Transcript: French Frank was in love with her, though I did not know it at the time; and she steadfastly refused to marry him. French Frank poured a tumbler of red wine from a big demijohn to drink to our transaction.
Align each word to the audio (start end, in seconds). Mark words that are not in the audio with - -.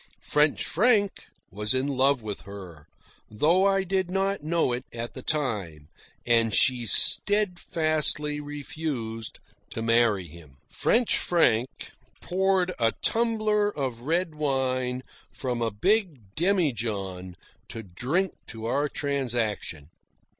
French 0.23 0.65
Frank 0.65 1.27
was 1.51 1.75
in 1.75 1.87
love 1.87 2.23
with 2.23 2.41
her, 2.41 2.87
though 3.29 3.67
I 3.67 3.83
did 3.83 4.09
not 4.09 4.41
know 4.41 4.73
it 4.73 4.83
at 4.91 5.13
the 5.13 5.21
time; 5.21 5.89
and 6.25 6.55
she 6.55 6.87
steadfastly 6.87 8.39
refused 8.39 9.39
to 9.69 9.83
marry 9.83 10.25
him. 10.27 10.57
French 10.71 11.19
Frank 11.19 11.91
poured 12.19 12.73
a 12.79 12.93
tumbler 13.03 13.69
of 13.71 14.01
red 14.01 14.33
wine 14.33 15.03
from 15.31 15.61
a 15.61 15.69
big 15.69 16.33
demijohn 16.35 17.35
to 17.67 17.83
drink 17.83 18.33
to 18.47 18.65
our 18.65 18.89
transaction. 18.89 19.89